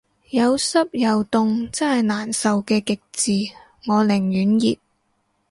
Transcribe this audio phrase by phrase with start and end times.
[0.31, 3.31] 有濕又凍真係難受嘅極致，
[3.85, 4.79] 我寧願熱